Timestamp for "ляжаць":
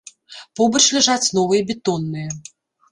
0.95-1.31